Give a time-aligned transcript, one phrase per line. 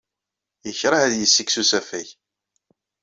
[0.67, 2.07] Yekṛeh ad yessike s usafag.